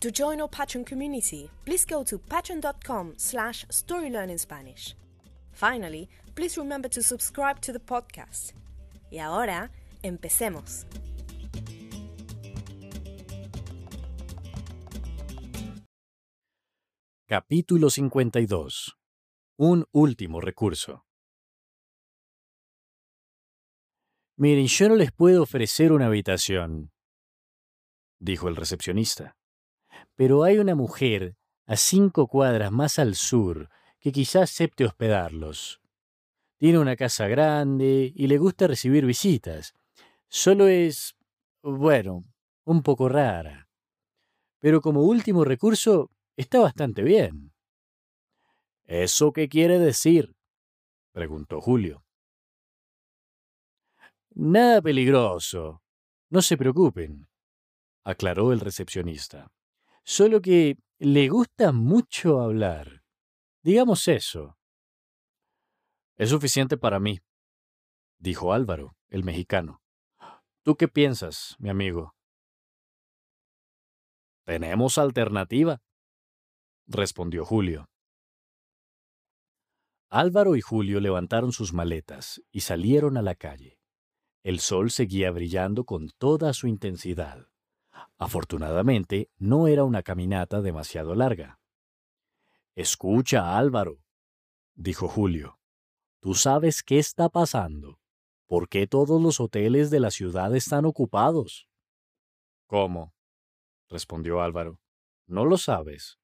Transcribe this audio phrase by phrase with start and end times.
[0.00, 4.94] To join our Patreon community, please go to patreon.com slash storylearningspanish.
[5.50, 8.52] Finally, please remember to subscribe to the podcast.
[9.10, 9.72] Y ahora,
[10.04, 10.86] empecemos.
[17.26, 18.96] Capítulo 52.
[19.58, 21.04] Un último recurso.
[24.36, 26.92] Miren, yo no les puedo ofrecer una habitación,
[28.20, 29.37] dijo el recepcionista.
[30.18, 35.80] Pero hay una mujer a cinco cuadras más al sur que quizás acepte hospedarlos.
[36.56, 39.74] Tiene una casa grande y le gusta recibir visitas.
[40.26, 41.16] Solo es,
[41.62, 42.24] bueno,
[42.64, 43.68] un poco rara.
[44.58, 47.52] Pero como último recurso, está bastante bien.
[48.86, 50.34] ¿Eso qué quiere decir?
[51.12, 52.04] preguntó Julio.
[54.30, 55.80] Nada peligroso.
[56.28, 57.28] No se preocupen,
[58.02, 59.52] aclaró el recepcionista.
[60.08, 63.04] Solo que le gusta mucho hablar.
[63.62, 64.56] Digamos eso.
[66.16, 67.18] Es suficiente para mí,
[68.18, 69.82] dijo Álvaro, el mexicano.
[70.62, 72.14] ¿Tú qué piensas, mi amigo?
[74.46, 75.82] Tenemos alternativa,
[76.86, 77.90] respondió Julio.
[80.08, 83.78] Álvaro y Julio levantaron sus maletas y salieron a la calle.
[84.42, 87.50] El sol seguía brillando con toda su intensidad.
[88.18, 91.60] Afortunadamente, no era una caminata demasiado larga.
[92.74, 94.02] Escucha, Álvaro,
[94.74, 95.58] dijo Julio.
[96.20, 98.00] ¿Tú sabes qué está pasando?
[98.46, 101.68] ¿Por qué todos los hoteles de la ciudad están ocupados?
[102.66, 103.14] ¿Cómo?
[103.88, 104.80] respondió Álvaro.
[105.26, 106.18] ¿No lo sabes?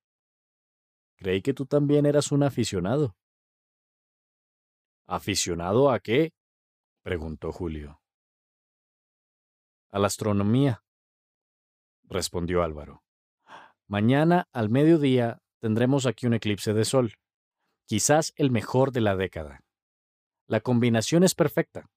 [1.17, 3.17] Creí que tú también eras un aficionado.
[5.07, 6.35] ¿Aficionado a qué?
[7.03, 8.01] preguntó Julio.
[9.91, 10.84] A la astronomía,
[12.09, 13.03] respondió Álvaro.
[13.87, 17.15] Mañana al mediodía tendremos aquí un eclipse de sol,
[17.87, 19.61] quizás el mejor de la década.
[20.47, 21.91] La combinación es perfecta.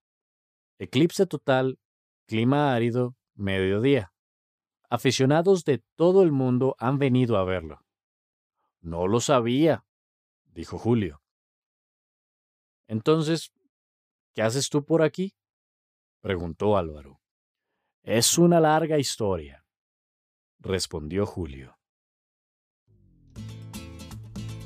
[0.80, 1.80] Eclipse total,
[2.28, 4.14] clima árido, mediodía.
[4.90, 7.82] Aficionados de todo el mundo han venido a verlo.
[8.80, 9.86] No lo sabía,
[10.46, 11.22] dijo Julio.
[12.88, 13.52] Entonces,
[14.34, 15.36] ¿qué haces tú por aquí?
[16.22, 17.20] preguntó Álvaro.
[18.04, 19.66] Es una larga historia,
[20.64, 21.78] respondió Julio.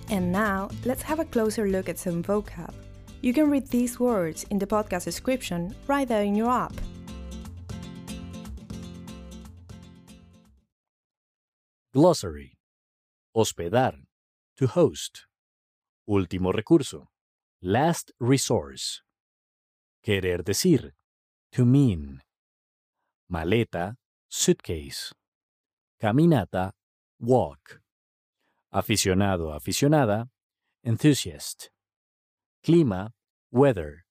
[0.10, 2.74] And now, let's have a closer look at some vocab.
[3.22, 6.74] You can read these words in the podcast description right there in your app.
[11.94, 12.58] Glossary.
[13.36, 13.94] Hospedar.
[14.58, 15.28] To host.
[16.10, 17.08] Último recurso.
[17.62, 19.04] Last resource.
[20.04, 20.94] Querer decir.
[21.54, 22.22] To mean.
[23.30, 23.96] Maleta.
[24.30, 25.14] Suitcase.
[26.02, 26.72] Caminata.
[27.20, 27.80] Walk.
[28.74, 30.32] Aficionado, aficionada.
[30.84, 31.70] Enthusiast.
[32.64, 33.12] Clima.
[33.52, 34.06] Weather.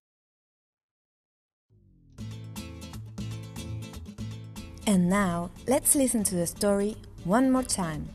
[4.86, 8.08] And now, let's listen to the story one more time.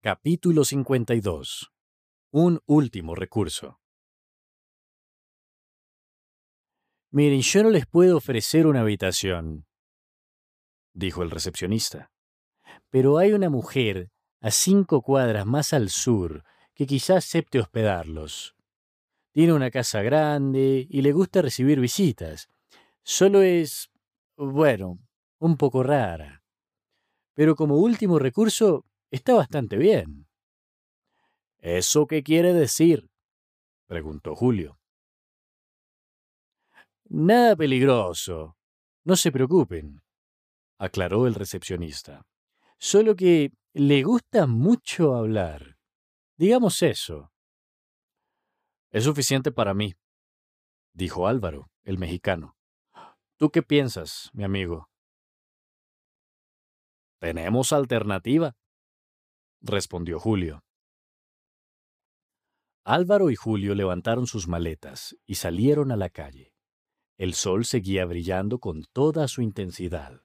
[0.00, 1.66] Capítulo 52.
[2.30, 3.80] Un último recurso.
[7.14, 9.68] Miren, yo no les puedo ofrecer una habitación,
[10.94, 12.10] dijo el recepcionista.
[12.90, 16.42] Pero hay una mujer a cinco cuadras más al sur
[16.74, 18.56] que quizás acepte hospedarlos.
[19.30, 22.48] Tiene una casa grande y le gusta recibir visitas.
[23.04, 23.92] Solo es,
[24.36, 24.98] bueno,
[25.38, 26.42] un poco rara.
[27.32, 30.26] Pero como último recurso, está bastante bien.
[31.58, 33.08] ¿Eso qué quiere decir?
[33.86, 34.80] preguntó Julio.
[37.16, 38.56] Nada peligroso.
[39.04, 40.02] No se preocupen,
[40.80, 42.26] aclaró el recepcionista.
[42.76, 45.78] Solo que Le gusta mucho hablar.
[46.36, 47.32] Digamos eso.
[48.90, 49.94] Es suficiente para mí,
[50.92, 52.56] dijo Álvaro, el mexicano.
[53.36, 54.88] ¿Tú qué piensas, mi amigo?
[57.20, 58.56] Tenemos alternativa,
[59.60, 60.64] respondió Julio.
[62.84, 66.53] Álvaro y Julio levantaron sus maletas y salieron a la calle.
[67.16, 70.22] El sol seguía brillando con toda su intensidad.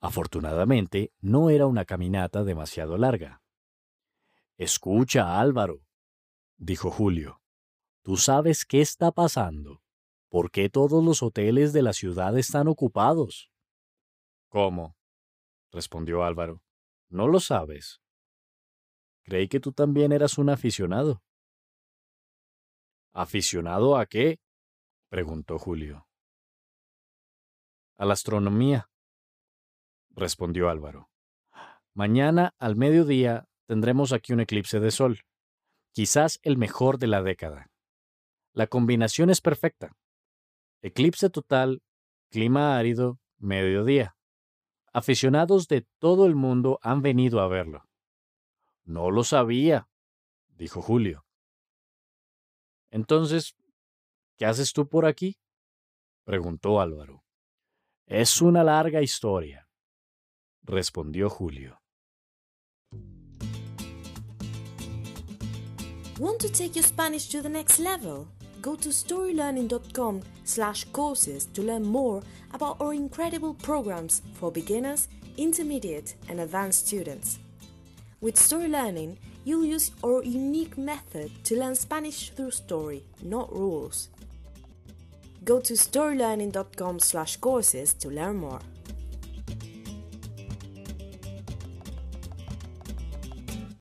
[0.00, 3.42] Afortunadamente, no era una caminata demasiado larga.
[4.56, 5.84] Escucha, Álvaro,
[6.56, 7.40] dijo Julio.
[8.02, 9.82] ¿Tú sabes qué está pasando?
[10.28, 13.50] ¿Por qué todos los hoteles de la ciudad están ocupados?
[14.48, 14.96] ¿Cómo?
[15.70, 16.62] respondió Álvaro.
[17.08, 18.00] ¿No lo sabes?
[19.24, 21.22] Creí que tú también eras un aficionado.
[23.12, 24.40] ¿Aficionado a qué?
[25.08, 26.06] preguntó Julio.
[28.02, 28.90] A la astronomía,
[30.10, 31.08] respondió Álvaro.
[31.94, 35.20] Mañana al mediodía tendremos aquí un eclipse de sol,
[35.92, 37.70] quizás el mejor de la década.
[38.54, 39.92] La combinación es perfecta.
[40.80, 41.80] Eclipse total,
[42.28, 44.16] clima árido, mediodía.
[44.92, 47.88] Aficionados de todo el mundo han venido a verlo.
[48.82, 49.88] No lo sabía,
[50.48, 51.24] dijo Julio.
[52.90, 53.54] Entonces,
[54.36, 55.38] ¿qué haces tú por aquí?
[56.24, 57.21] preguntó Álvaro.
[58.06, 59.66] Es una larga historia,
[60.64, 61.78] respondió Julio.
[66.18, 68.28] Want to take your Spanish to the next level?
[68.60, 72.22] Go to storylearning.com slash courses to learn more
[72.52, 77.38] about our incredible programs for beginners, intermediate and advanced students.
[78.20, 84.10] With Story Learning, you'll use our unique method to learn Spanish through story, not rules.
[85.44, 88.60] Go to storylearning.com slash courses to learn more.